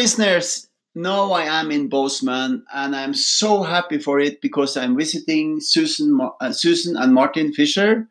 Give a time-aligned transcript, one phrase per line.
[0.00, 5.60] Listeners, now I am in Bozeman and I'm so happy for it because I'm visiting
[5.60, 8.08] Susan, uh, Susan and Martin Fisher.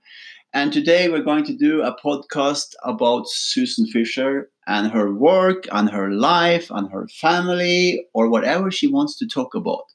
[0.54, 5.90] And today we're going to do a podcast about Susan Fisher and her work and
[5.90, 9.86] her life and her family or whatever she wants to talk about.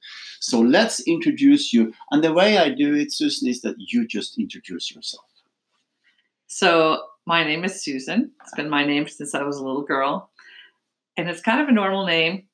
[0.41, 1.93] So let's introduce you.
[2.11, 5.27] And the way I do it, Susan, is that you just introduce yourself.
[6.49, 8.33] So, my name is Susan.
[8.43, 10.31] It's been my name since I was a little girl.
[11.17, 12.45] And it's kind of a normal name,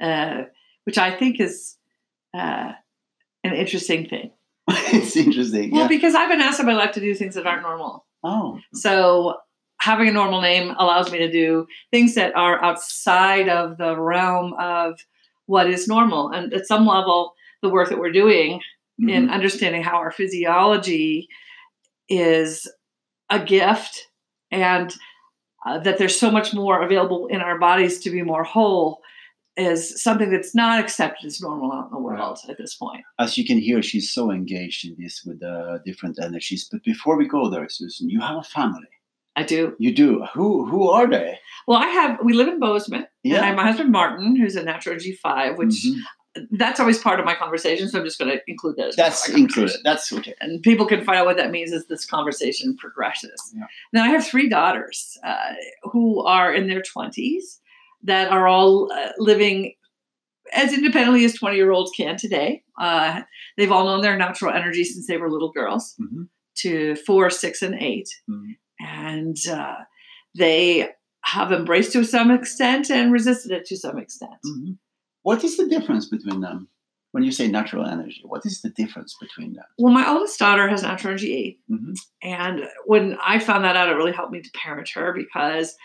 [0.00, 0.42] uh,
[0.84, 1.76] which I think is
[2.34, 2.72] uh,
[3.44, 4.32] an interesting thing.
[4.68, 5.70] it's interesting.
[5.70, 5.88] Well, yeah.
[5.88, 8.04] because I've been asked in my life to do things that aren't normal.
[8.22, 9.36] Oh, So,
[9.78, 14.54] having a normal name allows me to do things that are outside of the realm
[14.58, 14.98] of
[15.44, 16.30] what is normal.
[16.30, 18.60] And at some level, the work that we're doing
[18.98, 19.30] in mhm.
[19.30, 21.28] understanding how our physiology
[22.08, 22.66] is
[23.30, 24.08] a gift
[24.50, 24.94] and
[25.66, 29.00] uh, that there's so much more available in our bodies to be more whole
[29.56, 33.02] is something that's not accepted as normal out in the world at this point.
[33.18, 36.68] as you can hear, she's so engaged in this with uh, different energies.
[36.70, 38.88] But before we go there, Susan, you have a family.
[39.34, 39.74] I do.
[39.78, 40.24] You do.
[40.34, 41.38] Who who are they?
[41.66, 43.36] Well, I have, we live in Bozeman, Yeah.
[43.36, 46.00] and I have my husband Martin, who's a natural G5, which Mhm.
[46.52, 47.88] That's always part of my conversation.
[47.88, 49.76] So I'm just going to include that as part of that's included.
[49.84, 50.34] That's okay.
[50.40, 53.52] and people can find out what that means as this conversation progresses.
[53.54, 53.64] Yeah.
[53.92, 57.58] Now, I have three daughters uh, who are in their 20s
[58.04, 59.74] that are all uh, living
[60.52, 62.62] as independently as 20 year olds can today.
[62.78, 63.22] Uh,
[63.56, 66.28] they've all known their natural energy since they were little girls Mhm.
[66.58, 68.56] to four, six, and 8 Mhm.
[68.78, 69.76] And uh,
[70.36, 70.90] they
[71.22, 74.34] have embraced to some extent and resisted it to some extent.
[74.46, 74.78] Mhm.
[75.26, 76.68] What is the difference between them?
[77.10, 79.64] When you say natural energy, what is the difference between them?
[79.76, 81.60] Well, my oldest daughter has natural energy eight.
[81.68, 81.98] Mhm.
[82.22, 85.76] And when I found that out, it really helped me to parent her because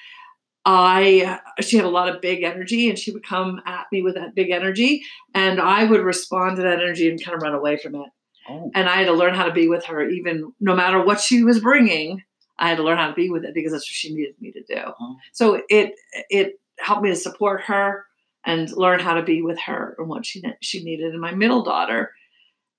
[0.63, 4.13] I she had a lot of big energy and she would come at me with
[4.13, 5.03] that big energy
[5.34, 8.09] and I would respond to that energy and kind of run away from it.
[8.47, 11.19] Oh, And I had to learn how to be with her even no matter what
[11.19, 12.22] she was bringing.
[12.59, 14.51] I had to learn how to be with it because that's what she needed me
[14.51, 14.81] to do.
[15.00, 15.16] Oh.
[15.31, 15.96] So it
[16.30, 18.06] it helped me to support her
[18.46, 21.12] and learn how to be with her and what she she needed.
[21.12, 22.12] And my middle daughter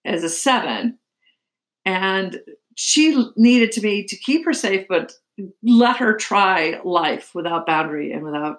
[0.05, 0.99] is a seven,
[1.85, 2.41] and
[2.75, 5.13] she needed to me to keep her safe, but
[5.63, 8.59] let her try life without boundary and without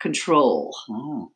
[0.00, 0.74] control.
[0.88, 1.30] oh.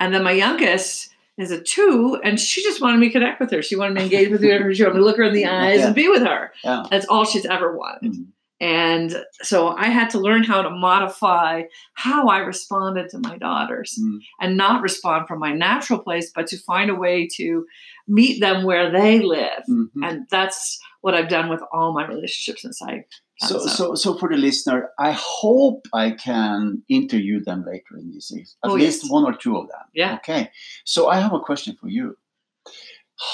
[0.00, 3.50] And then my youngest is a two, and she just wanted me to connect with
[3.50, 3.62] her.
[3.62, 4.72] She wanted me to engage with her.
[4.74, 6.52] She wanted me to look her in the eyes and be with her.
[6.62, 6.84] Yeah.
[6.90, 8.12] That's all she's ever wanted.
[8.12, 8.26] Mhm.
[8.60, 11.62] And so I had to learn how to modify
[11.94, 14.18] how I responded to my daughters Mm.
[14.40, 17.64] and not respond from my natural place, but to find a way to
[18.08, 19.62] meet them where they live.
[19.68, 19.90] Mhm.
[20.02, 23.04] And that's what I've done with all my relationships since I.
[23.40, 28.32] So, so, so for the listener, I hope I can interview them later in this.
[28.32, 29.12] At Oh, least yes.
[29.12, 29.86] one or two of them.
[29.94, 30.14] Yeah.
[30.16, 30.50] Okay.
[30.84, 32.16] So I have a question for you.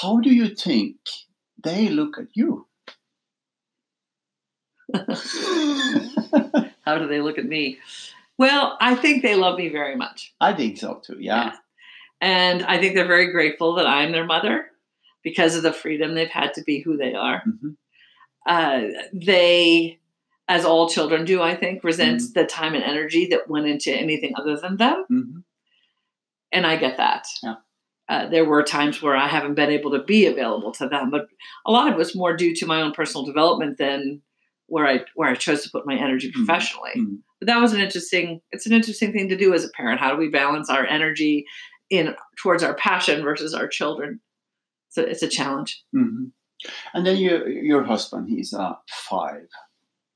[0.01, 0.97] How do you think
[1.63, 2.67] they look at you?
[6.85, 7.79] How do they look at me?
[8.37, 10.33] Well, I think they love me very much.
[10.41, 11.17] I think so too.
[11.19, 11.53] Yeah.
[12.21, 14.67] And I think they're very grateful that I'm their mother
[15.23, 17.43] because of the freedom they've had to be who they are.
[17.47, 17.75] Mhm.
[18.47, 18.81] uh,
[19.11, 19.99] they,
[20.47, 22.33] as all children do, I think, resent Mhm.
[22.35, 25.05] the time and energy that went into anything other than them.
[25.11, 25.43] Mhm.
[26.51, 27.27] And I get that.
[27.43, 27.55] Yeah.
[28.07, 31.27] Uh, there were times where I haven't been able to be available to them, but
[31.65, 34.21] a lot of it was more due to my own personal development than
[34.67, 36.33] where I where I chose to put my energy Mhm.
[36.45, 36.91] professionally.
[36.97, 37.19] Mhm.
[37.39, 38.41] But that was an interesting.
[38.51, 39.99] It's an interesting thing to do as a parent.
[39.99, 41.45] How do we balance our energy
[41.89, 44.19] in towards our passion versus our children?
[44.89, 45.83] So it's a challenge.
[45.93, 46.31] Mhm.
[46.93, 49.47] And then your your husband, he's a five,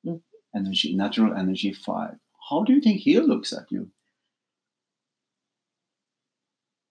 [0.06, 0.22] Mm.
[0.56, 2.16] energy, natural energy five.
[2.50, 3.92] How do you think he looks at you?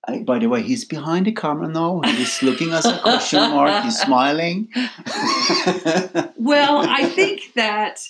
[0.08, 2.00] I, by the way, he's behind the camera now.
[2.04, 3.84] He's looking at a question mark.
[3.84, 4.68] He's smiling.
[6.36, 8.00] Well, I think that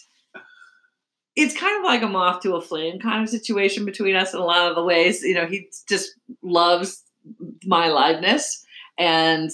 [1.34, 4.38] it's kind of like a moth to a flame kind of situation between us in
[4.40, 5.22] a lot of the ways.
[5.22, 6.12] You know, he just
[6.42, 7.02] loves
[7.64, 8.64] my aliveness
[8.96, 9.50] and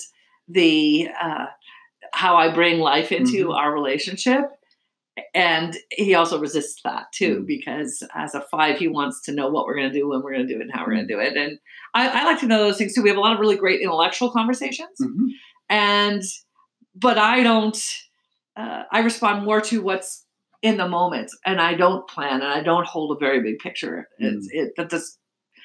[0.49, 1.47] the uh,
[2.13, 3.55] how I bring life into Mhm.
[3.57, 4.51] our relationship.
[5.33, 7.47] And he also resists that too, Mhm.
[7.47, 10.33] because as a five, he wants to know what we're going to do, when we're
[10.35, 11.37] going to do it, and how we're going to do it.
[11.37, 11.59] And
[11.95, 13.03] I, I like to know those things too.
[13.03, 15.29] We have a lot of really great intellectual conversations Mhm.
[15.71, 16.23] and
[16.97, 17.79] but i don't
[18.57, 20.27] uh, i respond more to what's
[20.63, 24.09] in the moment and i don't plan and i don't hold a very big picture
[24.19, 25.19] it's, it that does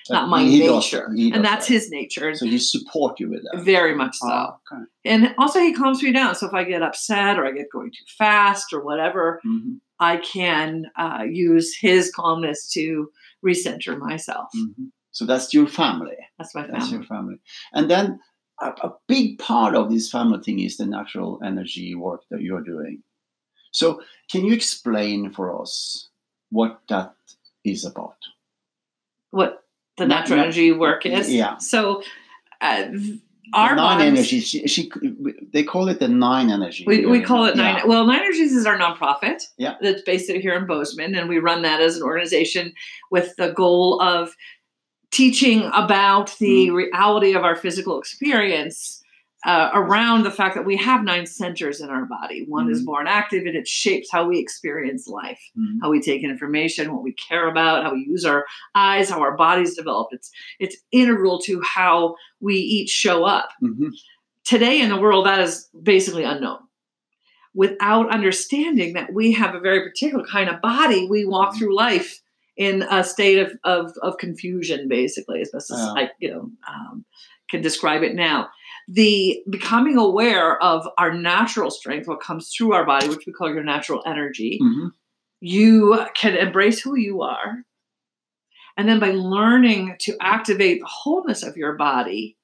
[0.09, 1.07] not my He nature.
[1.07, 1.73] does and that's that.
[1.73, 2.33] his nature.
[2.35, 3.63] So he support you with that.
[3.63, 4.27] Very much so.
[4.29, 4.83] Oh, okay.
[5.06, 6.35] And also, he calms me down.
[6.35, 10.17] So if I get upset or I get going too fast or whatever, Mhm, I
[10.17, 13.09] can uh, use his calmness to
[13.45, 14.50] recenter myself.
[14.56, 14.91] mhm.
[15.11, 16.15] So that's your family.
[16.38, 16.79] That's my family.
[16.79, 17.39] That's your family.
[17.73, 18.19] And then
[18.61, 22.63] a, a big part of this family thing is the natural energy work that you're
[22.63, 23.01] doing.
[23.71, 24.01] So
[24.31, 26.09] can you explain for us
[26.50, 27.13] what that
[27.63, 28.17] is about?
[29.31, 29.63] What
[29.99, 31.31] the natural na- energy work is.
[31.31, 31.57] yeah.
[31.57, 32.01] So
[32.61, 32.87] uh,
[33.53, 34.39] our the nine energy.
[34.41, 34.91] She, she,
[35.53, 36.83] they call it the nine energy.
[36.85, 37.73] We, we call it Yeah.
[37.73, 37.87] Nine.
[37.87, 39.43] Well, Nine Energies is our nonprofit.
[39.57, 39.75] Yeah.
[39.81, 42.73] That's based here in Bozeman, and we run that as an organization
[43.11, 44.35] with the goal of
[45.11, 46.73] teaching about the Mm.
[46.75, 48.98] reality of our physical experience
[49.45, 52.44] uh, around the fact that we have nine centers in our body.
[52.47, 52.86] One is Mm.
[52.86, 55.77] born active, and it shapes how we experience life, Mhm.
[55.81, 58.45] how we take information, what we care about, how we use our
[58.75, 60.09] eyes, how our bodies develop.
[60.12, 63.91] It's it's integral to how we each show up Mhm.
[64.44, 66.59] today in the world that is basically unknown
[67.56, 71.57] without understanding that we have a very particular kind of body we walk Mhm.
[71.59, 72.21] through life
[72.57, 77.06] in a state of, of, of confusion basically as best as i you know um,
[77.49, 78.47] can describe it now
[78.87, 83.53] the becoming aware of our natural strength what comes through our body which we call
[83.53, 84.91] your natural energy Mhm.
[85.41, 87.63] you can embrace who you are.
[88.77, 92.37] And then by learning to activate the wholeness of your body,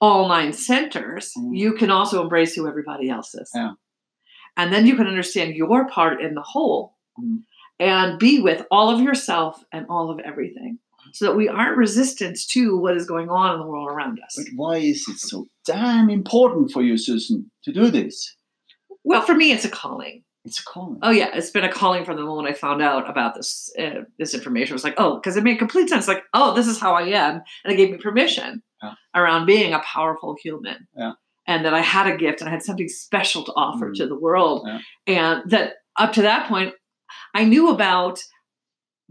[0.00, 1.56] all nine centers, Mm.
[1.56, 3.50] you can also embrace who everybody else is.
[3.54, 3.72] Yeah.
[4.56, 7.42] And then you can understand your part in the whole Mm.
[7.78, 10.78] and be with all of yourself and all of everything
[11.12, 14.34] so that we aren't resistant to what is going on in the world around us.
[14.36, 18.34] But why is it so damn important for you, Susan, to do this?
[19.04, 20.24] Well, for me, it's a calling.
[20.44, 20.98] It's a calling.
[21.02, 24.02] Oh yeah, it's been a calling from the moment I found out about this uh,
[24.18, 24.72] this information.
[24.72, 26.08] It was like, oh, because it made complete sense.
[26.08, 28.94] Like, oh, this is how I am, and it gave me permission Yeah.
[29.14, 31.12] around being a powerful human, Yeah.
[31.46, 33.94] and that I had a gift and I had something special to offer Mm.
[33.98, 34.78] to the world, Yeah.
[35.06, 36.74] and that up to that point,
[37.34, 38.18] I knew about,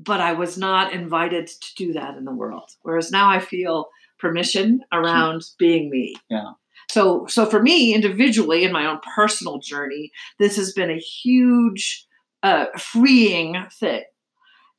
[0.04, 2.70] but I was not invited to do that in the world.
[2.82, 3.90] Whereas now I feel
[4.20, 6.16] permission around being me.
[6.30, 6.52] Yeah.
[6.90, 12.06] So, so for me individually in my own personal journey, this has been a huge
[12.44, 14.04] uh, freeing thing.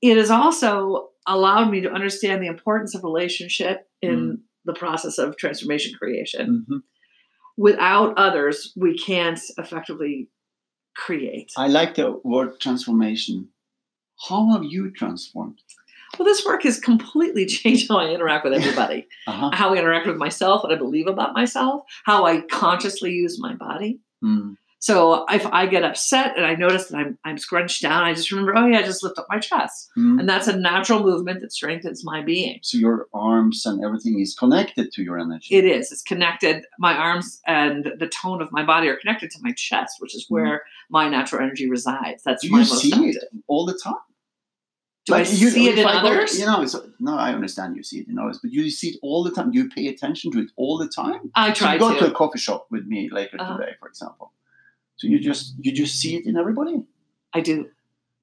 [0.01, 5.37] It has also allowed me to understand the importance of relationship in the process of
[5.37, 6.67] transformation creation.
[6.69, 6.83] Mhm.
[7.57, 10.29] Without others, we can't effectively
[10.97, 11.53] create.
[11.57, 13.49] I like the word transformation.
[14.29, 15.61] How have you transformed?
[16.19, 19.51] Well, this work has completely changed how I interact with everybody, Uh-huh.
[19.53, 23.55] how I interact with myself, what I believe about myself, how I consciously use my
[23.55, 24.01] body.
[24.23, 24.57] Mm.
[24.79, 28.33] So if I get upset and I notice that I'm I'm scrunched down, I just
[28.33, 30.19] remember, oh yeah, I just lift up my chest, Mm.
[30.19, 32.59] and that's a natural movement that strengthens my being.
[32.63, 35.55] So your arms and everything is connected to your energy.
[35.55, 35.93] It is.
[35.93, 36.65] It's connected.
[36.81, 40.27] My arms and the tone of my body are connected to my chest, which is
[40.29, 42.25] where my natural energy resides.
[42.25, 43.23] That's Do my you most see active.
[43.23, 43.95] it all the time?
[45.07, 46.39] Do I you- see it in I go- others?
[46.39, 46.65] you know,
[47.01, 49.53] no, I understand you see it in others, but you see it all the time.
[49.53, 51.31] You pay attention to it all the time.
[51.35, 51.99] I So try you go to.
[51.99, 52.07] to.
[52.07, 53.57] a coffee shop with me later Uh-huh.
[53.57, 54.33] today, for example.
[54.97, 56.83] So you just you just see it in everybody.
[57.35, 57.69] I do.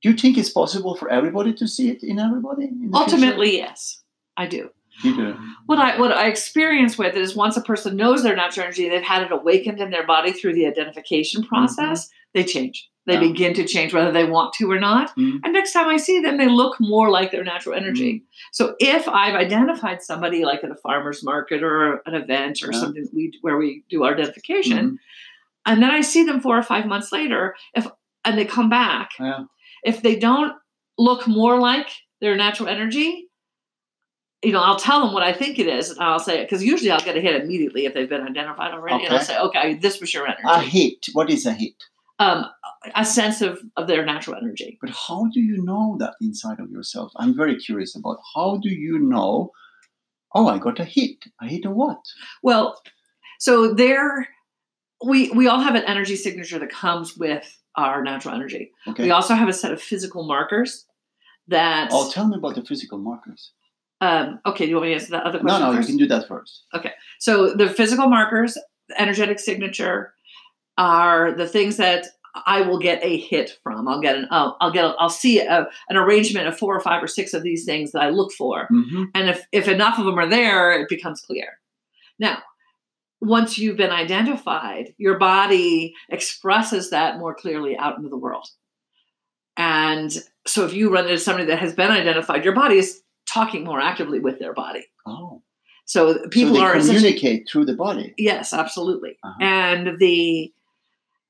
[0.01, 2.63] Do you think it's possible for everybody to see it in everybody?
[2.65, 2.95] in the future?
[2.95, 4.01] Ultimately, yes,
[4.37, 4.69] I do.
[5.03, 5.35] you do.
[5.65, 8.87] What I what I experience with it is once a person knows their natural energy,
[8.87, 12.09] they've had it awakened in their body through the identification process.
[12.33, 12.89] They change.
[13.09, 13.23] They Mm-hmm.
[13.23, 13.31] Yeah.
[13.31, 15.15] begin to change whether they want to or not.
[15.17, 15.39] Mhm.
[15.43, 18.23] And next time I see them, they look more like their natural energy.
[18.51, 22.79] So if I've identified somebody like at a farmer's market or an event or Yeah.
[22.79, 24.97] something we where we do our identification, Mhm.
[25.65, 27.87] and then I see them four or five months later, if
[28.25, 29.45] and they come back, Yeah.
[29.83, 30.53] if they don't
[30.99, 31.89] look more like
[32.21, 33.27] their natural energy,
[34.43, 36.63] you know, I'll tell them what I think it is, and I'll say it, because
[36.63, 39.73] usually I'll get a hit immediately if they've been identified already, and I'll say, okay,
[39.75, 41.07] this was your energy, A hit.
[41.13, 41.73] What is a hit?
[42.19, 42.45] Um,
[42.95, 44.77] a sense of of their natural energy.
[44.81, 47.11] But how do you know that inside of yourself?
[47.15, 49.51] I'm very curious about how do you know?
[50.35, 51.25] Oh, I got a hit.
[51.41, 51.99] A hit of what?
[52.43, 52.79] Well,
[53.39, 54.27] so there,
[55.03, 58.71] we we all have an energy signature that comes with our natural energy.
[58.87, 59.03] Okay.
[59.03, 60.85] We also have a set of physical markers
[61.47, 61.89] that.
[61.91, 63.51] Oh, tell me about the physical markers.
[64.01, 65.97] um, okay, do you want me to answer that other question no, no, you can
[65.97, 66.63] do that first.
[66.73, 66.93] Okay.
[67.19, 68.57] So the physical markers,
[68.87, 70.13] the energetic signature,
[70.79, 72.07] are the things that
[72.45, 73.87] I will get a hit from.
[73.87, 76.79] I'll get an oh, I'll get a, I'll see a, an arrangement of four or
[76.79, 79.99] five or six of these things that I look for, hmm and if if enough
[79.99, 81.59] of them are there, it becomes clear.
[82.17, 82.39] Now,
[83.21, 88.47] once you've been identified, your body expresses that more clearly out into the world.
[89.57, 90.11] And
[90.47, 93.81] so if you run into somebody that has been identified, your body is talking more
[93.81, 94.85] actively with their body.
[95.05, 95.41] Oh,
[95.85, 98.13] So people so are communicate through the body.
[98.17, 99.17] Yes, absolutely.
[99.23, 99.43] Uh-huh.
[99.43, 100.53] And the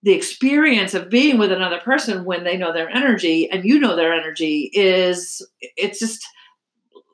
[0.04, 3.96] the experience of being with another person when they know their energy and you know
[3.96, 6.26] their energy is it's just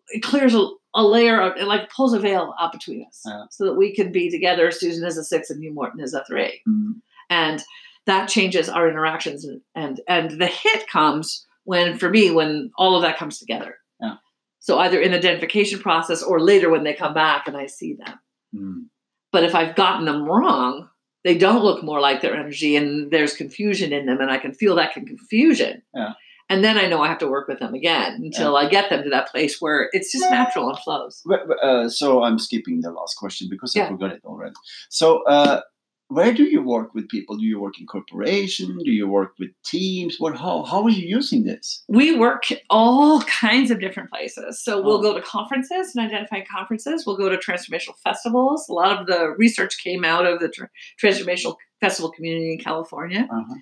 [0.09, 3.45] it clears a, a layer of it like pulls a veil out between us Yeah.
[3.49, 6.23] so that we can be together susan is a six and you morton is a
[6.25, 7.01] three Mm.
[7.29, 7.63] and
[8.05, 12.95] that changes our interactions and and, and the hit comes when for me when all
[12.95, 14.17] of that comes together Yeah.
[14.59, 17.93] so either in the identification process or later when they come back and i see
[17.95, 18.19] them
[18.55, 18.85] Mm.
[19.33, 20.87] but if I've gotten them wrong,
[21.25, 24.53] they don't look more like their energy and there's confusion in them and I can
[24.53, 25.81] feel that confusion.
[25.93, 26.13] Yeah.
[26.47, 29.01] And then I know I have to work with them again until I get them
[29.03, 31.23] to that place where it's just natural and flows.
[31.63, 33.87] Uh, so I'm skipping the last question because I Yeah.
[33.89, 34.53] forgot it already.
[34.89, 35.61] So, uh,
[36.09, 37.35] where do you work with people?
[37.37, 38.77] Do you work in corporation?
[38.83, 40.17] Do you work with teams?
[40.19, 40.37] What?
[40.37, 40.63] How?
[40.63, 41.83] How are you using this?
[41.87, 44.63] We work all kinds of different places.
[44.63, 45.01] So we'll Oh.
[45.01, 47.05] go to conferences and identify conferences.
[47.05, 48.69] We'll go to transformational festivals.
[48.69, 50.65] A lot of the research came out of the tr-
[51.03, 53.27] transformational festival community in California.
[53.31, 53.55] Uh-huh.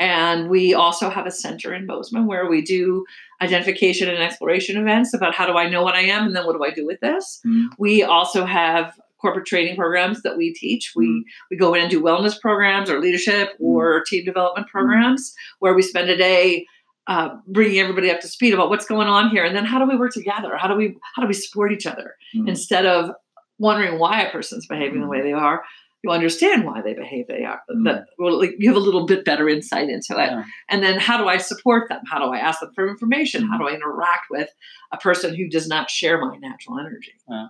[0.00, 3.04] And we also have a center in Bozeman where we do
[3.40, 6.56] identification and exploration events about how do I know what I am and then what
[6.56, 7.40] do I do with this.
[7.46, 7.68] Mm.
[7.78, 8.92] We also have
[9.24, 10.92] corporate training programs that we teach.
[10.94, 11.22] We Mm.
[11.50, 15.22] we go in and do wellness programs or leadership or team development programs
[15.60, 16.66] where we spend a day
[17.12, 19.86] uh, bringing everybody up to speed about what's going on here, and then how do
[19.90, 20.52] we work together?
[20.62, 22.48] How do we how do we support each other Mm.
[22.52, 23.10] instead of
[23.58, 25.62] wondering why a person's behaving the way they are?
[26.02, 27.60] You understand why they behave they are.
[27.84, 30.30] That well, like, you have a little bit better insight into it.
[30.32, 30.44] Yeah.
[30.70, 32.02] And then how do I support them?
[32.12, 33.48] How do I ask them for information?
[33.50, 34.50] How do I interact with
[34.92, 37.14] a person who does not share my natural energy?
[37.30, 37.46] Yeah.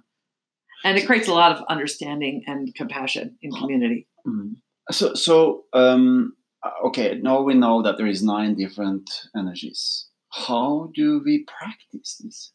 [0.85, 4.07] And it creates a lot of understanding and compassion in community.
[4.27, 4.57] Mm.
[4.91, 7.19] So, so um, uh, okay.
[7.23, 10.07] Now we know that there is nine different energies.
[10.31, 12.53] How do we practice this?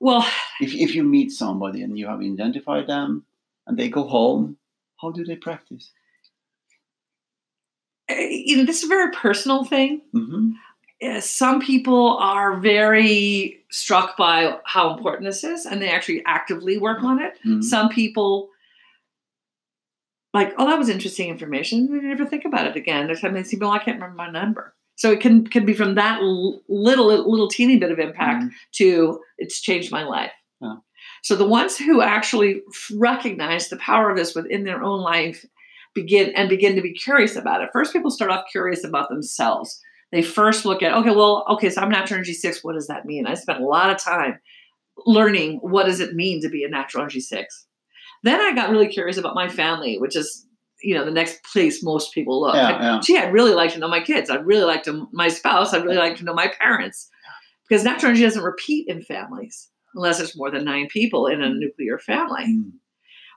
[0.00, 0.24] Well,
[0.60, 3.24] If if you meet somebody and you have identified them
[3.66, 4.58] and they go home,
[5.00, 5.90] how do they practice?
[8.08, 10.02] eh, you know, this is a very personal thing.
[10.12, 10.63] hmm Eh,
[11.20, 17.02] Some people are very struck by how important this is and they actually actively work
[17.02, 17.34] on it.
[17.44, 17.62] Mhm.
[17.62, 18.48] Some people
[20.32, 21.88] like, oh, that was interesting information.
[21.92, 23.06] I never think about it again.
[23.06, 24.74] Next time they see, well, I can't remember my number.
[24.96, 28.50] So it can can be from that little little teeny bit of impact Mhm.
[28.76, 30.32] to it's changed my life.
[30.60, 30.76] Yeah.
[31.22, 32.62] So the ones who actually
[32.94, 35.44] recognize the power of this within their own life
[35.94, 37.70] begin and begin to be curious about it.
[37.72, 39.80] First, people start off curious about themselves.
[40.14, 42.62] They first look at, okay, well, okay, so I'm natural energy six.
[42.62, 43.26] What does that mean?
[43.26, 44.38] I spent a lot of time
[45.06, 47.66] learning what does it mean to be a natural energy six.
[48.22, 50.46] Then I got really curious about my family, which is
[50.82, 52.54] you know the next place most people look.
[52.54, 53.00] Yeah, I- yeah.
[53.02, 54.30] Gee, I'd really like to know my kids.
[54.30, 55.72] I'd really like to my spouse.
[55.74, 57.08] I'd really like to know my parents,
[57.68, 61.52] because natural energy doesn't repeat in families unless it's more than nine people in a
[61.52, 62.44] nuclear family.
[62.44, 62.72] Mm.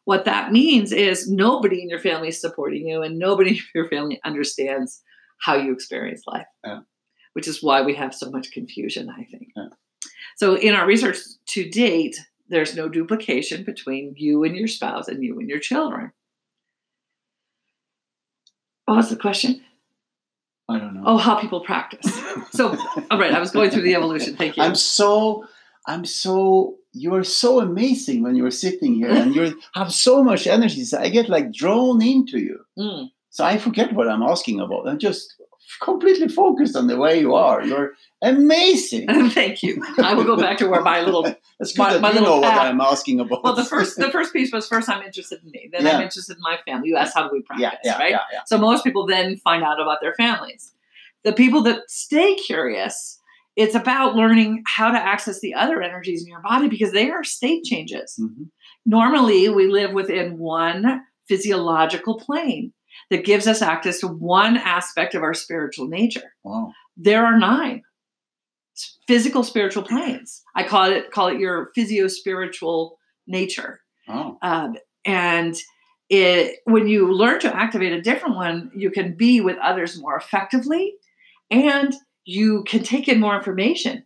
[0.06, 3.90] What that means is nobody in your family is supporting you, and nobody in your
[3.90, 5.02] family understands
[5.40, 6.48] how you experience life.
[6.66, 6.80] Yeah.
[7.34, 9.50] Which is why we have so much confusion, I think.
[9.56, 9.68] Yeah.
[10.38, 11.18] So, in our research
[11.48, 12.18] to date,
[12.50, 16.12] there's no duplication between you and your spouse and you and your children.
[18.86, 19.62] What was the question?
[20.70, 21.04] I don't know.
[21.06, 22.14] Oh, how people practice.
[22.52, 22.70] So,
[23.12, 24.36] all right, I was going through the evolution.
[24.36, 24.64] Thank you.
[24.64, 25.46] I'm so,
[25.86, 26.76] I'm so.
[26.94, 30.84] You are so amazing when you're sitting here, and you have so much energy.
[30.84, 32.60] So I get like drawn into you.
[32.78, 33.10] Mm.
[33.38, 34.88] So I forget what I'm asking about.
[34.88, 35.36] I'm just
[35.84, 37.64] completely focused on the way you are.
[37.64, 37.92] You're
[38.24, 39.06] amazing.
[39.30, 39.80] Thank you.
[40.02, 41.38] I will go back to where my little good
[41.78, 42.58] My- my you little know what.
[42.58, 43.44] I'm asking about.
[43.44, 45.98] well the first the first piece was first I'm interested in me, then Yeah.
[45.98, 46.90] I'm interested in my family.
[46.90, 48.16] You asked how do we practice, yeah, yeah, right?
[48.48, 50.74] So most people then find out about their families.
[51.24, 53.20] The people that stay curious,
[53.56, 57.24] it's about learning how to access the other energies in your body because they are
[57.24, 58.20] state changes.
[58.20, 58.50] Mhm.
[58.88, 62.74] Normally, we live within one physiological plane
[63.10, 66.34] that gives us access to one aspect of our spiritual nature.
[66.44, 66.74] Wow.
[66.96, 67.84] There are nine
[69.08, 70.44] physical spiritual planes.
[70.56, 73.82] I call it call it your physio spiritual nature.
[74.08, 74.38] Oh.
[74.42, 75.56] Um, and
[76.10, 80.16] it, when you learn to activate a different one, you can be with others more
[80.16, 80.94] effectively
[81.52, 81.94] and
[82.26, 84.04] you can take in more information.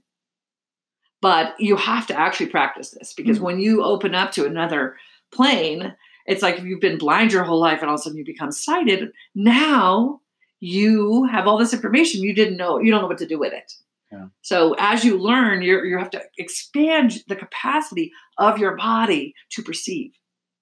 [1.22, 3.44] But you have to actually practice this because Mm.
[3.44, 4.96] when you open up to another
[5.32, 8.18] plane, it's like if you've been blind your whole life and all of a sudden
[8.18, 9.12] you become sighted.
[9.36, 10.22] Now
[10.60, 13.54] you have all this information you didn't know, you don't know what to do with
[13.54, 13.74] it.
[14.12, 14.28] Yeah.
[14.42, 19.64] So as you learn, you you have to expand the capacity of your body to
[19.64, 20.12] perceive.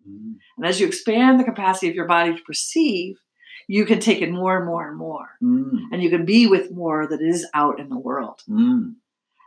[0.07, 0.35] Mm.
[0.57, 3.17] And as you expand the capacity of your body to perceive,
[3.67, 5.29] you can take in more and more and more.
[5.41, 5.79] Mm.
[5.91, 8.43] And you can be with more that is out in the world.
[8.47, 8.95] Mm.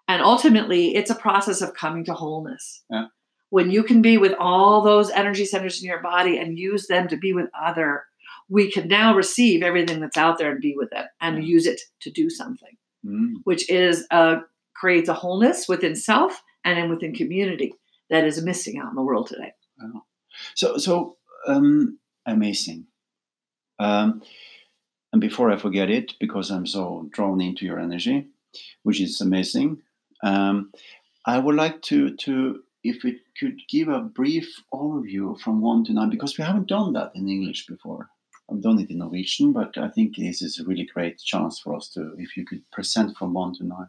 [0.08, 2.82] And ultimately, it's a process of coming to wholeness.
[2.90, 3.06] Yeah.
[3.52, 7.06] When you can be with all those energy centers in your body and use them
[7.08, 8.04] to be with other,
[8.48, 11.50] we can now receive everything that's out there and be with it and Yeah.
[11.54, 13.34] use it to do something, Mm.
[13.44, 14.36] which is uh,
[14.72, 17.74] creates a wholeness within self and in within community
[18.08, 19.52] that is missing out in the world today.
[20.54, 22.86] So, so um, amazing.
[23.78, 24.22] Um,
[25.12, 28.28] and before I forget it, because I'm so drawn into your energy,
[28.82, 29.82] which is amazing,
[30.22, 30.72] um,
[31.26, 35.92] I would like to to if it could give a brief overview from one to
[35.92, 38.08] nine, because we haven't done that in English before.
[38.50, 41.74] I've done it in Norwegian, but I think this is a really great chance for
[41.74, 43.88] us to, if you could present from one to nine.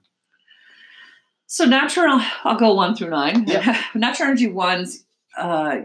[1.47, 3.45] So natural, I'll go one through nine.
[3.47, 3.81] Yeah.
[3.95, 5.05] natural energy ones
[5.37, 5.81] uh,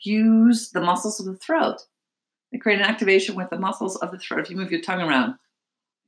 [0.00, 1.82] use the muscles of the throat.
[2.52, 4.40] They create an activation with the muscles of the throat.
[4.40, 5.36] If you move your tongue around,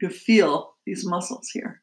[0.01, 1.83] you feel these muscles here.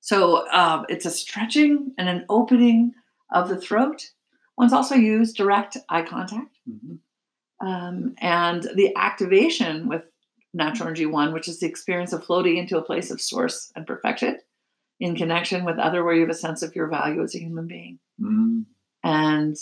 [0.00, 2.94] So um, it's a stretching and an opening
[3.32, 4.10] of the throat.
[4.56, 6.98] Ones also use direct eye contact Mhm.
[7.60, 10.10] um, and the activation with
[10.54, 13.86] natural energy one, which is the experience of floating into a place of source and
[13.86, 14.38] perfection
[15.00, 17.66] in connection with other, where you have a sense of your value as a human
[17.66, 17.98] being.
[18.20, 18.64] Mm.
[19.04, 19.56] And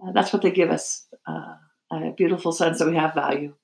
[0.00, 1.56] uh, that's what they give us uh,
[1.90, 3.54] a beautiful sense that we have value,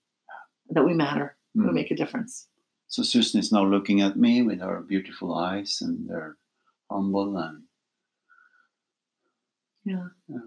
[0.71, 1.73] that we matter, we Mm.
[1.75, 2.49] make a difference.
[2.89, 6.37] So Susan is now looking at me with her beautiful eyes, and they're
[6.91, 7.63] humble and
[9.91, 10.07] Yeah.
[10.29, 10.39] Yeah.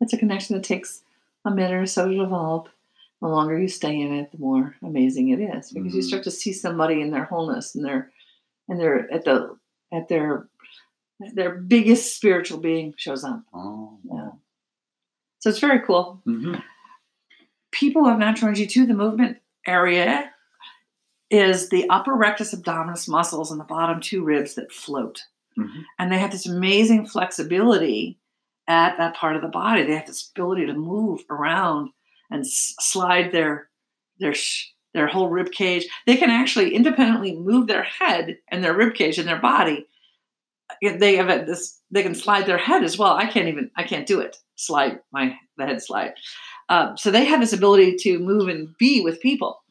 [0.00, 1.02] It's a connection that takes
[1.44, 2.68] a minute or so to develop.
[3.20, 6.04] The longer you stay in it, the more amazing it is because you Mhm.
[6.08, 8.10] start to see somebody in their wholeness and their
[8.68, 9.56] and their at the
[9.92, 10.48] at their
[11.34, 13.42] their biggest spiritual being shows up.
[13.54, 14.38] oh wow.
[15.38, 16.20] So it's very cool.
[16.24, 16.54] hmm
[17.70, 18.86] People have natural energy too.
[18.86, 20.30] The movement area
[21.30, 25.24] is the upper rectus abdominis muscles and the bottom two ribs that float.
[25.58, 25.84] Mhm.
[25.98, 28.18] and they have this amazing flexibility
[28.72, 29.82] at that part of the body.
[29.84, 31.90] They have this ability to move around
[32.30, 33.68] and s- slide their
[34.18, 35.86] their sh- their whole rib cage.
[36.06, 39.86] They can actually independently move their head and their rib cage and their body.
[40.82, 41.80] They have this.
[41.90, 43.12] They can slide their head as well.
[43.14, 43.70] I can't even.
[43.76, 44.36] I can't do it.
[44.56, 46.14] Slide my the head slide.
[46.70, 49.62] Um, so they have this ability to move and be with people,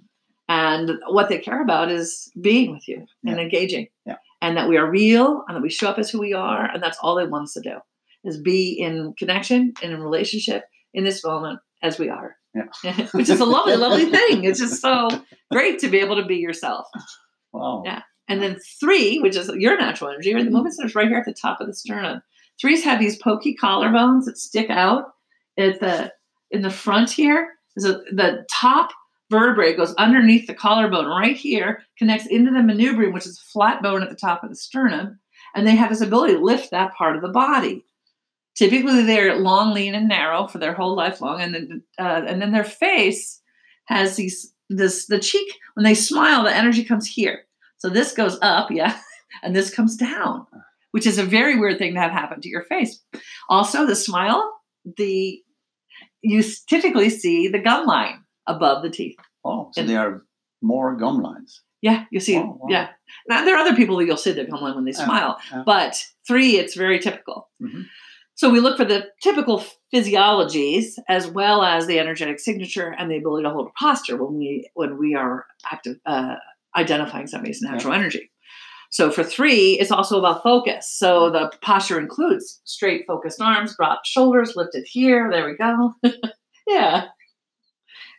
[0.48, 3.44] and what they care about is being with you and Yeah.
[3.44, 4.18] engaging Yeah.
[4.44, 6.82] and that we are real and that we show up as who we are and
[6.84, 7.78] that's all they want us to do
[8.24, 13.08] is be in connection and in relationship in this moment as we are Yeah.
[13.12, 15.10] which is a lovely lovely thing it's just so
[15.52, 16.88] great to be able to be yourself
[17.54, 17.84] Wow.
[17.86, 18.02] Yeah.
[18.30, 20.54] and then three which is your natural energy or the mm-hmm.
[20.54, 22.22] movement center is right here at the top of the sternum
[22.60, 25.06] threes have these pokey collarbones that stick out
[25.58, 26.12] at the
[26.52, 28.92] in the front here is a, the top
[29.32, 33.82] vertebrae goes underneath the collarbone right here, connects into the manubrium, which is a flat
[33.82, 35.18] bone at the top of the sternum,
[35.56, 37.84] and they have this ability to lift that part of the body.
[38.58, 42.42] Typically, they're long, lean, and narrow for their whole life long, and then uh, and
[42.42, 43.42] then their face
[43.86, 47.46] has these this the cheek when they smile, the energy comes here.
[47.78, 48.98] So this goes up, yeah,
[49.42, 50.46] and this comes down,
[50.92, 53.02] which is a very weird thing to have happen to your face.
[53.50, 54.52] Also, the smile,
[54.98, 55.42] the
[56.22, 59.18] you typically see the gum line above the teeth.
[59.44, 60.22] Oh, so And- they are
[60.62, 61.62] more gum lines.
[61.82, 62.38] Yeah, you see.
[62.38, 62.68] Oh, wow.
[62.70, 62.90] Yeah.
[63.28, 65.40] Now there are other people that you'll see that come on when they Yeah, smile,
[65.52, 65.64] yeah.
[65.66, 67.50] but three, it's very typical.
[67.60, 67.86] Mhm.
[68.42, 73.18] So we look for the typical physiologies as well as the energetic signature and the
[73.18, 76.38] ability to hold a posture when we when we are active uh,
[76.76, 78.32] identifying somebody's natural energy.
[78.90, 80.92] So for three, it's also about focus.
[80.92, 85.30] So the posture includes straight, focused arms, dropped shoulders, lifted here.
[85.32, 85.94] There we go.
[86.68, 87.10] yeah.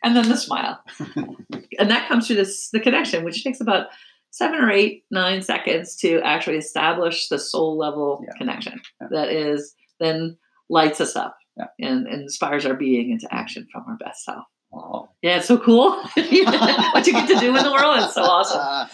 [0.05, 0.81] And then the smile
[1.77, 3.87] and that comes through this the connection, which takes about
[4.31, 8.37] seven or eight, nine seconds to actually establish the soul level Yeah.
[8.37, 9.07] connection Yeah.
[9.11, 10.37] that is then
[10.69, 11.65] lights us up Yeah.
[11.79, 14.45] and, and inspires our being into action from our best self.
[14.71, 15.09] Wow.
[15.21, 15.91] Yeah, it's so cool.
[16.13, 18.89] what you get to do in the world is so awesome.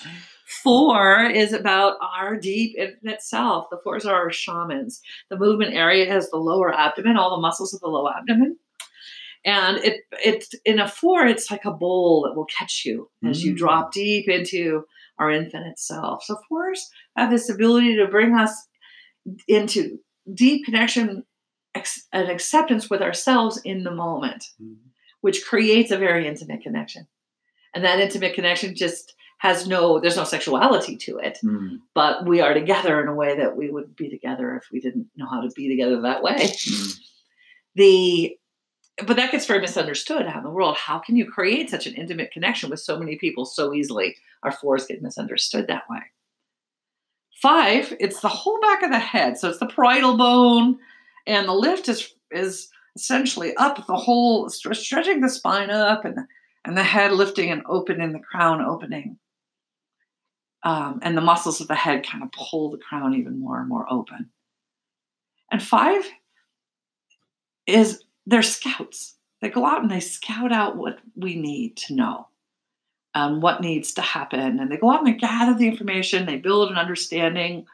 [0.63, 3.67] Four is about our deep infinite self.
[3.69, 4.99] The fours are our shamans.
[5.29, 8.57] The movement area has the lower abdomen, all the muscles of the low abdomen.
[9.45, 13.41] And it it's in a four, it's like a bowl that will catch you as
[13.43, 13.57] you Mm.
[13.57, 14.83] drop deep into
[15.17, 16.23] our infinite self.
[16.25, 18.51] So fours have this ability to bring us
[19.47, 19.99] into
[20.33, 21.23] deep connection
[21.75, 24.75] ex- and acceptance with ourselves in the moment Mhm.
[25.21, 27.07] which creates a very intimate connection.
[27.75, 32.41] And that intimate connection just has no, there's no sexuality to it, Mm, but we
[32.41, 35.41] are together in a way that we wouldn't be together if we didn't know how
[35.41, 36.35] to be together that way.
[36.35, 36.99] mm,
[37.75, 38.37] The,
[39.05, 40.75] but that gets very misunderstood out in the world.
[40.77, 44.17] How can you create such an intimate connection with so many people so easily?
[44.43, 45.99] Our fours get misunderstood that way.
[47.41, 49.37] Five, it's the whole back of the head.
[49.37, 50.77] So it's the parietal bone,
[51.25, 56.19] and the lift is is essentially up the whole, stretching the spine up, and
[56.65, 59.17] and the head lifting and opening, the crown opening.
[60.63, 63.69] Um, and the muscles of the head kind of pull the crown even more and
[63.69, 64.29] more open.
[65.49, 66.03] And five
[67.65, 69.15] is they're scouts.
[69.41, 72.27] They go out and they scout out what we need to know
[73.15, 74.59] um, what needs to happen.
[74.59, 77.65] And they go out and they gather the information, they build an understanding,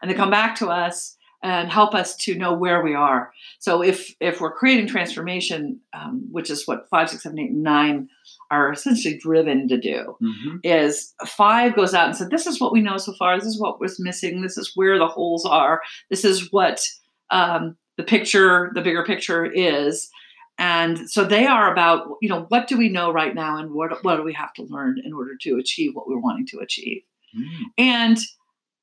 [0.00, 3.32] and they come back to us and help us to know where we are.
[3.58, 7.62] So if if we're creating transformation, um, which is what five, six, seven, eight, and
[7.62, 8.08] nine
[8.50, 10.56] are essentially driven to do, mm-hmm.
[10.62, 13.38] is five goes out and said, "This is what we know so far.
[13.38, 14.40] This is what was missing.
[14.40, 15.80] This is where the holes are.
[16.10, 16.82] This is what."
[17.30, 20.10] Um, the picture, the bigger picture is,
[20.58, 24.02] and so they are about you know what do we know right now and what
[24.04, 27.02] what do we have to learn in order to achieve what we're wanting to achieve?
[27.36, 27.46] Mm.
[27.78, 28.18] and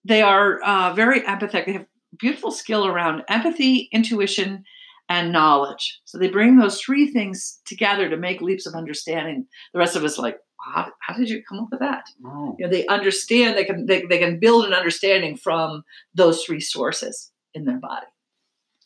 [0.03, 1.65] they are uh, very empathetic.
[1.67, 1.85] They have
[2.17, 4.63] beautiful skill around empathy intuition
[5.07, 6.01] and knowledge.
[6.05, 9.45] So they bring those three things together to make leaps of understanding.
[9.73, 12.03] The rest of us like how, how did you come up with that?
[12.25, 12.55] Oh.
[12.59, 16.59] you know they understand they can they, they can build an understanding from those three
[16.59, 18.07] sources in their body.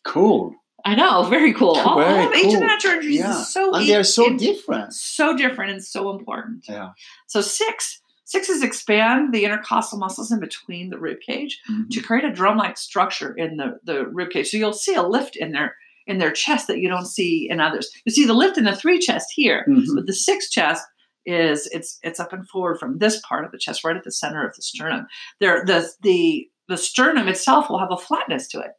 [0.04, 1.76] Cool I know, very cool.
[1.76, 2.42] Very all, all of cool.
[2.44, 3.42] ancient natural energies Yeah.
[3.42, 4.94] is so and they're so different.
[4.94, 6.66] so different and so important.
[6.70, 6.90] Yeah.
[7.28, 11.90] So six, six is expand the intercostal muscles in between the rib cage Mhm.
[11.90, 14.50] to create a drum-like structure in the, the rib cage.
[14.52, 15.76] So you'll see a lift in their
[16.08, 17.90] in their chest that you don't see in others.
[18.06, 19.86] You see the lift in the three chest here, Mhm.
[19.96, 20.86] but the six chest
[21.26, 24.12] is it's it's up and forward from this part of the chest, right at the
[24.12, 25.08] center of the sternum.
[25.40, 28.72] There the the the sternum itself will have a flatness to it.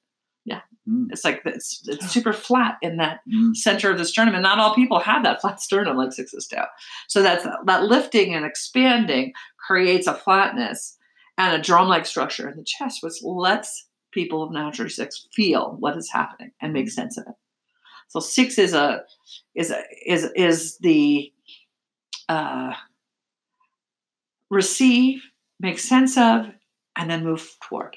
[0.89, 1.09] Mm.
[1.11, 3.57] It's like it's it's super flat in that Mm.
[3.57, 6.59] center of the sternum, and not all people have that flat sternum like sixes do.
[7.09, 10.97] So that's that lifting and expanding creates a flatness
[11.37, 15.97] and a drum-like structure in the chest, which lets people of natural six feel what
[15.97, 17.35] is happening and make sense of it.
[18.09, 19.03] So six is a
[19.55, 21.33] is a, is is the
[22.29, 22.75] uh,
[24.51, 25.23] receive,
[25.59, 26.47] make sense of,
[26.97, 27.97] and then move toward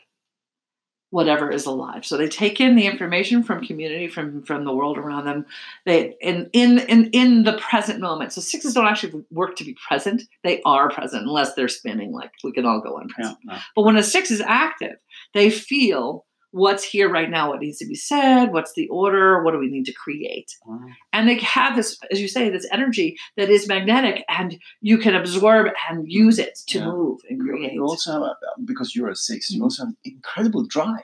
[1.11, 2.05] whatever is alive.
[2.05, 5.45] So they take in the information from community, from from the world around them.
[5.85, 8.33] They in in in in the present moment.
[8.33, 10.23] So sixes don't actually work to be present.
[10.43, 13.01] They are present unless they're spinning like we can all go Yeah.
[13.03, 13.37] unpresent.
[13.43, 13.59] yeah.
[13.75, 14.97] But when a six is active,
[15.33, 19.51] they feel what's here right now, what needs to be said, what's the order, what
[19.51, 20.55] do we need to create.
[20.65, 20.79] Wow.
[21.13, 25.15] And they have this, as you say, this energy that is magnetic and you can
[25.15, 26.85] absorb and use it to Yeah.
[26.85, 27.73] move and create.
[27.73, 28.35] you also have, a,
[28.65, 29.57] because you're a 6 Mm-hmm.
[29.57, 31.03] you also have incredible drive.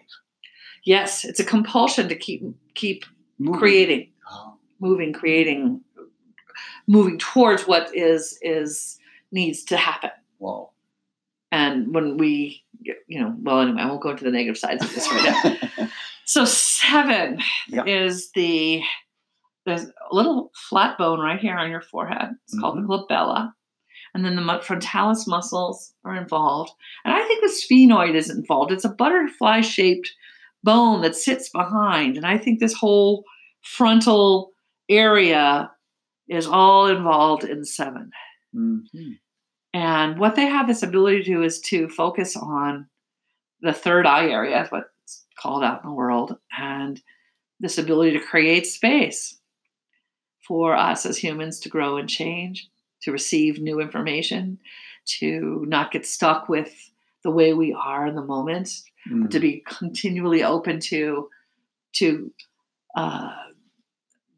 [0.83, 2.43] Yes, it's a compulsion to keep
[2.75, 3.05] keep
[3.37, 3.59] Moving.
[3.59, 5.81] creating, Oh, moving, creating,
[6.87, 8.97] moving towards what is is
[9.31, 10.11] needs to happen.
[10.39, 10.71] wow.
[11.51, 12.63] And when we,
[13.07, 15.89] you know, well, anyway, I won't go into the negative sides of this right now.
[16.27, 17.83] So seven Yeah.
[17.85, 18.81] is the
[19.67, 22.29] there's a little flat bone right here on your forehead.
[22.45, 23.51] It's called the glabella.
[24.15, 26.71] And then the frontalis muscles are involved.
[27.03, 28.71] And I think the sphenoid is involved.
[28.71, 30.11] It's a butterfly shaped
[30.63, 32.15] bone that sits behind.
[32.17, 33.23] And I think this whole
[33.61, 34.51] frontal
[34.89, 35.69] area
[36.27, 38.09] is all involved in seven.
[38.55, 39.17] Mhm.
[39.75, 42.87] And what they have this ability to do is to focus on
[43.59, 47.01] the third eye area, what's called out in the world, and
[47.59, 49.37] this ability to create space
[50.47, 52.69] for us as humans to grow and change,
[53.01, 54.59] to receive new information,
[55.19, 56.73] to not get stuck with
[57.25, 58.69] the way we are in the moment,
[59.07, 59.29] Mm.
[59.29, 61.29] to be continually open to
[61.93, 62.31] to
[62.95, 63.35] uh,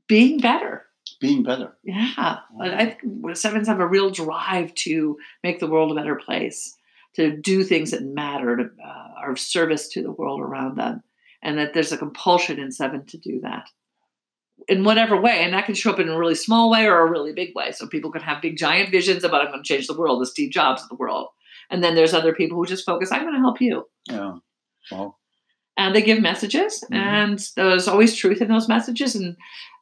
[0.08, 0.87] being better.
[1.20, 1.78] Being better.
[1.84, 6.76] Yeah, I think sevens have a real drive to make the world a better place,
[7.16, 11.02] to do things that matter, to uh, are of service to the world around them,
[11.42, 13.68] and that there's a compulsion in seven to do that
[14.68, 17.10] in whatever way, and that can show up in a really small way or a
[17.10, 17.72] really big way.
[17.72, 20.26] So people can have big giant visions about I'm going to change the world, the
[20.26, 21.28] Steve Jobs of the world,
[21.70, 24.36] and then there's other people who just focus I'm going to help you, Yeah.
[24.92, 25.16] Wow.
[25.78, 26.98] And they give messages Mhm.
[26.98, 29.36] and there's always truth in those messages and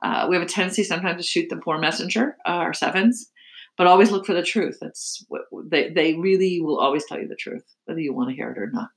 [0.03, 3.31] uh, we have a tendency sometimes to shoot the poor messenger uh, our sevens
[3.77, 7.27] but always look for the truth that's what they, they really will always tell you
[7.27, 8.89] the truth whether you want to hear it or not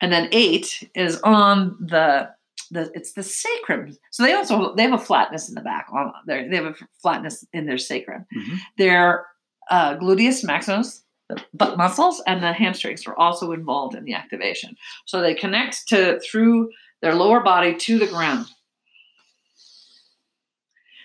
[0.00, 2.28] and then eight is on the
[2.70, 6.12] the it's the sacrum so they also they have a flatness in the back on
[6.26, 8.56] they have a flatness in their sacrum Mhm.
[8.78, 9.26] their
[9.70, 14.76] uh, gluteus maximus the butt muscles and the hamstrings are also involved in the activation
[15.06, 18.46] so they connect to through their lower body to the ground.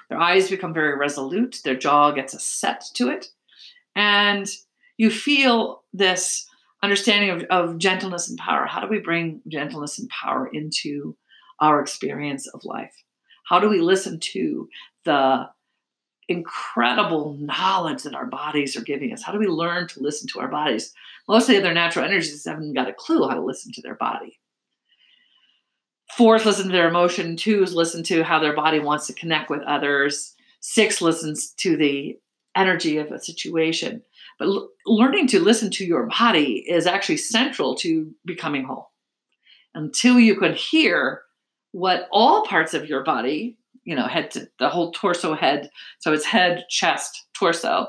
[0.10, 3.28] Their eyes become very resolute, their jaw gets a set to it,
[3.96, 4.48] and
[4.98, 6.48] you feel this
[6.84, 8.66] understanding of, of gentleness and power.
[8.66, 11.16] How do we bring gentleness and power into
[11.60, 12.94] our experience of life?
[13.48, 14.70] How do we listen to
[15.06, 15.50] the
[16.28, 19.24] incredible knowledge that our bodies are giving us?
[19.24, 20.94] How do we learn to listen to our bodies?
[21.28, 23.96] Most of the other natural energies haven't got a clue how to listen to their
[23.96, 24.40] body.
[26.16, 27.36] Fourth, listen to their emotion.
[27.36, 30.34] Two is listen to how their body wants to connect with others.
[30.60, 32.18] Six listens to the
[32.56, 34.02] energy of a situation.
[34.40, 38.92] But l- learning to listen to your body is actually central to becoming whole.
[39.74, 41.22] Until you can hear
[41.72, 45.70] what all parts of your body, you know, head to the whole torso, head,
[46.00, 47.88] so it's head, chest, torso,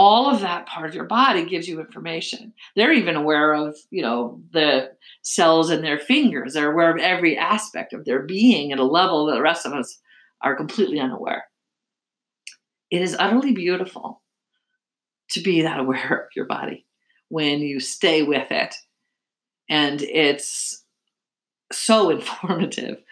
[0.00, 2.54] all of that part of your body gives you information.
[2.74, 6.54] They're even aware of, you know, the cells in their fingers.
[6.54, 9.74] They're aware of every aspect of their being at a level that the rest of
[9.74, 9.98] us
[10.40, 11.44] are completely unaware.
[12.90, 14.22] It is utterly beautiful
[15.32, 16.86] to be that aware of your body
[17.28, 18.74] when you stay with it.
[19.68, 20.82] And it's
[21.72, 23.02] so informative.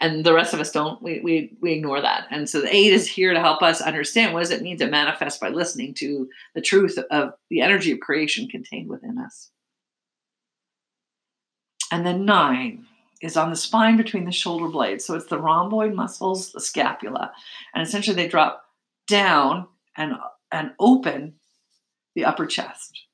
[0.00, 2.26] And the rest of us don't, we, we, we ignore that.
[2.30, 4.86] And so the eight is here to help us understand what does it mean to
[4.86, 9.50] manifest by listening to the truth of the energy of creation contained within us.
[11.92, 12.86] And then nine
[13.20, 15.04] is on the spine between the shoulder blades.
[15.04, 17.32] So it's the rhomboid muscles, the scapula.
[17.74, 18.64] And essentially they drop
[19.06, 20.14] down and,
[20.50, 21.34] and open
[22.14, 23.04] the upper chest.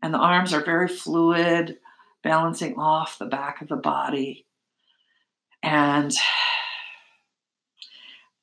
[0.00, 1.78] And the arms are very fluid,
[2.22, 4.46] balancing off the back of the body.
[5.64, 6.14] And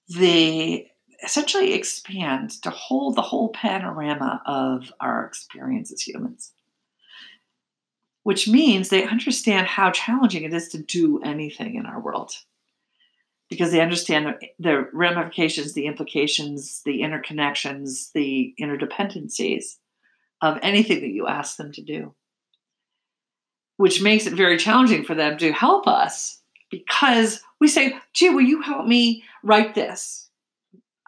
[0.09, 0.91] they
[1.23, 6.51] essentially expand to hold the whole panorama of our experience as humans.
[8.23, 12.33] Which means they understand how challenging it is to do anything in our world
[13.49, 19.77] because they understand the, the ramifications, the implications, the interconnections, the interdependencies
[20.41, 22.15] of anything that you ask them to do,
[23.77, 26.40] which makes it very challenging for them to help us
[26.71, 30.29] because we say, gee, will you help me write this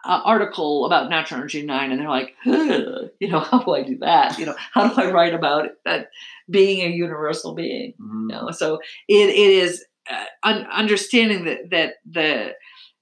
[0.04, 1.90] uh, article about natural energy nine?
[1.90, 4.38] And they're like, you know, how do I do that?
[4.38, 6.10] You know, how do I write about that
[6.48, 7.94] being a universal being?
[8.00, 8.30] Mm-hmm.
[8.30, 12.54] You know, so it, it is uh, un- understanding that that the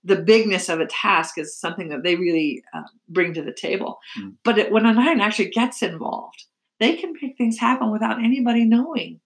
[0.05, 3.99] the bigness of a task is something that they really uh, bring to the table.
[4.19, 4.35] Mm.
[4.45, 6.45] But it, when a nine actually gets involved,
[6.81, 9.21] they can make things happen without anybody knowing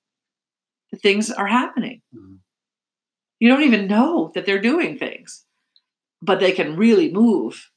[0.90, 2.03] that things are happening.
[2.14, 2.36] Mm.
[3.38, 5.44] You don't even know that they're doing things,
[6.22, 7.70] but they can really move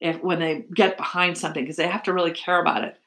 [0.00, 2.98] if when they get behind something because they have to really care about it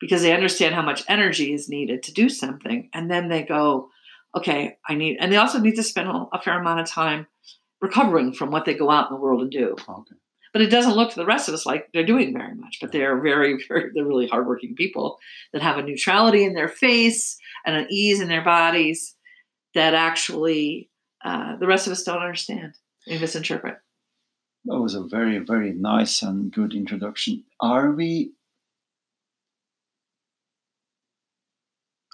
[0.00, 3.88] because they understand how much energy is needed to do something, and then they go,
[4.36, 7.26] okay, I need, and they also need to spend a, fair amount of time
[7.80, 9.76] recovering from what they go out in the world and do.
[9.88, 10.16] Okay.
[10.52, 12.92] But it doesn't look to the rest of us like they're doing very much, but
[12.92, 15.18] they're very, very, they're really hardworking people
[15.52, 19.14] that have a neutrality in their face and an ease in their bodies
[19.74, 20.88] that actually
[21.24, 22.74] uh, the rest of us don't understand
[23.06, 23.78] and misinterpret.
[24.66, 27.44] That was a very, very nice and good introduction.
[27.60, 28.32] Are we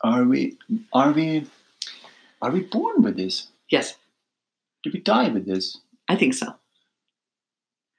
[0.03, 0.57] are we
[0.93, 1.47] are we
[2.41, 3.49] are we born with this?
[3.71, 3.97] Yes.
[4.83, 5.79] Do we die with this?
[6.09, 6.55] I think so.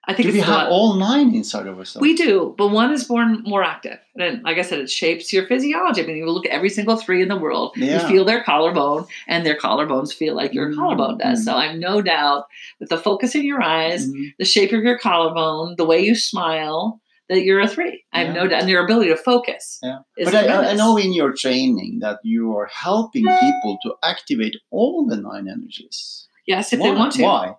[0.06, 1.96] I think do we have all nine inside of us?
[1.96, 5.46] We do, but one is born more active, and like I said, it shapes your
[5.46, 6.02] physiology.
[6.02, 7.74] I mean, you look at every single three in the world.
[7.76, 8.02] Yeah.
[8.02, 10.80] You feel their collarbone, and their collarbones feel like your mm-hmm.
[10.80, 11.46] collarbone does.
[11.46, 12.46] So I'm no doubt
[12.80, 14.30] that the focus in your eyes, mm-hmm.
[14.40, 18.04] the shape of your collarbone, the way you smile, that you're a three.
[18.12, 18.42] I have yeah.
[18.42, 19.78] no doubt, and your ability to focus.
[19.84, 24.58] Yeah, but I, I, know in your training that you are helping people to activate
[24.72, 26.28] all the nine energies.
[26.48, 26.90] Yes, if Why?
[26.90, 27.24] they want to.
[27.24, 27.56] Why?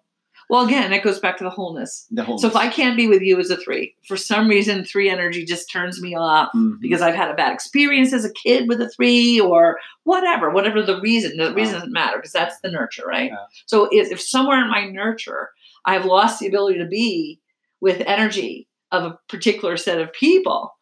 [0.53, 2.07] Well, again, it goes back to the wholeness.
[2.11, 2.43] The wholeness.
[2.43, 5.47] So if I can't be with you as a three, for some reason, three energy
[5.47, 6.75] just turns me off mm-hmm.
[6.79, 10.83] because I've had a bad experience as a kid with a three or whatever, whatever
[10.83, 11.39] the reason.
[11.39, 13.31] The reason doesn't matter because that's the nurture, right?
[13.31, 13.47] Yeah.
[13.65, 15.53] So if, if somewhere in my nurture
[15.87, 17.41] I have lost the ability to be
[17.81, 20.77] with energy of a particular set of people,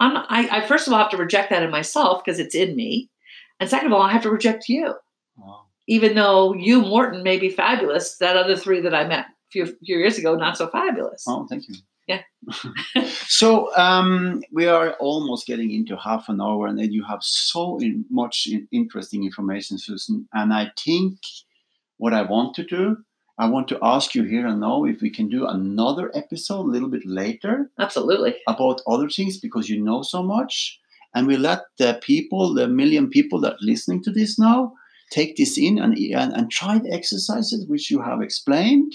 [0.00, 2.74] I'm, I, I first of all have to reject that in myself because it's in
[2.74, 3.08] me.
[3.60, 4.96] And second of all, I have to reject you.
[5.36, 5.66] Wow.
[5.88, 9.66] Even though you, Morton, may be fabulous, that other three that I met a few,
[9.66, 11.24] few years ago, not so fabulous.
[11.26, 11.74] Oh, thank you.
[12.06, 12.22] Yeah.
[13.26, 17.78] so um, we are almost getting into half an hour, and then you have so
[17.78, 20.28] in, much in, interesting information, Susan.
[20.32, 21.18] And I think
[21.98, 22.96] what I want to do
[23.38, 26.70] I want to ask you here and now if we can do another episode a
[26.70, 27.70] little bit later.
[27.78, 28.36] Absolutely.
[28.46, 30.78] About other things because you know so much.
[31.14, 34.74] And we let the people, the million people that are listening to this now,
[35.12, 38.92] take this in and, and, and try the exercises which you have explained.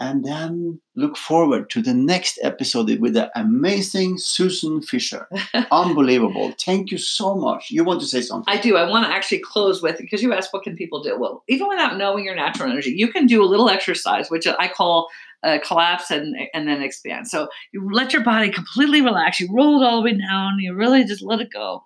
[0.00, 5.28] and then look forward to the next episode with the amazing Susan Fisher.
[5.72, 6.52] Unbelievable.
[6.64, 7.70] Thank you so much.
[7.70, 8.52] You want to say something?
[8.52, 8.76] I do.
[8.76, 11.18] I want to actually close with because you asked what can people do.
[11.18, 14.68] Well, even without knowing your natural energy, you can do a little exercise, which I
[14.68, 15.08] call
[15.42, 17.28] uh, collapse and and then expand.
[17.28, 19.40] So you let your body completely relax.
[19.40, 20.58] You roll it all the way down.
[20.60, 21.84] You really just let it go.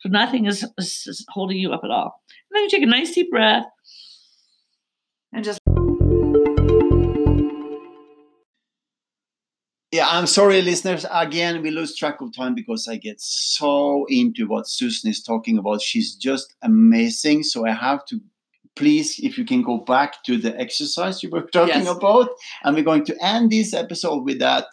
[0.00, 2.22] So nothing is, is holding you up at all.
[2.50, 3.64] And then you take a nice deep breath
[5.32, 5.60] and just
[9.90, 11.06] yeah, I'm sorry, listeners.
[11.10, 15.56] Again, we lose track of time because I get so into what Susan is talking
[15.56, 15.80] about.
[15.80, 17.42] She's just amazing.
[17.44, 18.20] So I have to,
[18.76, 21.88] please, if you can go back to the exercise you were talking Yes.
[21.96, 22.28] about.
[22.64, 24.66] And we're going to end this episode with that.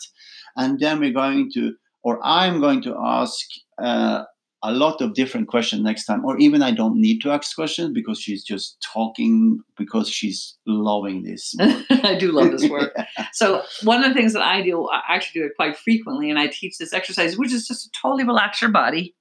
[0.58, 3.40] And then we're going to, or I'm going to ask
[3.82, 4.26] uh,
[4.66, 6.26] a lot of different questions next time.
[6.26, 11.24] Or even I don't need to ask questions because she's just talking because she's loving
[11.24, 11.56] this.
[11.60, 12.96] I do love this work.
[13.34, 16.40] So one of the things that I do, I actually do it quite frequently, and
[16.40, 19.16] I teach this exercise, which is just to totally relax your body.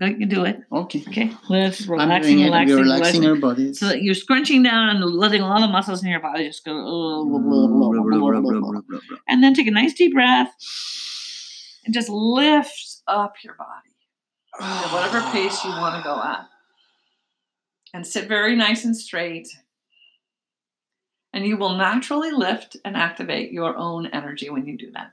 [0.00, 0.58] You can do it.
[0.72, 1.04] Okay.
[1.06, 1.30] Okay.
[1.48, 2.44] Let's relaxing, it.
[2.44, 3.26] relaxing, relaxing relaxing.
[3.26, 3.78] our bodies.
[3.78, 6.72] So that you're scrunching down and letting all the muscles in your body just go.
[9.28, 10.52] And then take a nice deep breath
[11.84, 13.91] and just lift up your body
[14.60, 16.46] at whatever pace you want to go at.
[17.94, 19.48] And sit very nice and straight.
[21.32, 25.12] And you will naturally lift and activate your own energy when you do that.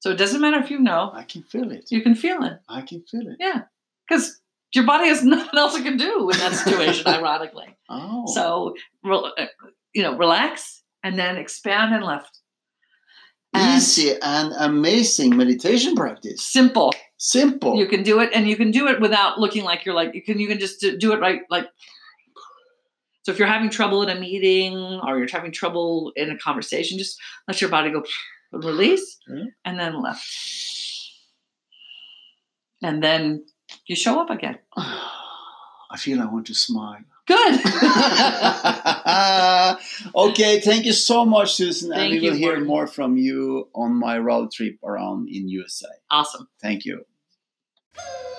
[0.00, 1.90] So it doesn't matter if you know, I can feel it.
[1.90, 2.60] you can feel it.
[2.68, 3.36] I can feel it.
[3.40, 3.62] Yeah.
[4.08, 4.40] Because
[4.74, 7.76] your body has nothing else it can do in that situation, ironically.
[7.88, 8.26] Oh.
[8.26, 8.74] So,
[9.04, 9.46] uh,
[9.94, 12.38] you know, relax and then expand and lift.
[13.58, 16.44] Easy and amazing meditation practice.
[16.44, 16.92] simple.
[17.20, 17.76] Simple.
[17.76, 20.22] You can do it, and you can do it without looking like you're like you
[20.22, 20.38] can.
[20.38, 21.66] You can just do it right, like.
[23.22, 26.96] So if you're having trouble in a meeting or you're having trouble in a conversation,
[26.96, 27.18] just
[27.48, 28.04] let your body go
[28.52, 29.18] release
[29.64, 30.24] and then lift,
[32.82, 33.44] and then
[33.86, 34.58] you show up again.
[34.76, 36.98] I feel I want to smile.
[37.28, 37.60] Good.
[40.14, 41.92] okay, thank you so much, Susan.
[41.92, 42.66] and we you, will hear Martin.
[42.66, 45.88] more from you on my road trip around in USA.
[46.10, 46.48] awesome.
[46.62, 47.04] Thank you.
[47.94, 48.34] Thank you.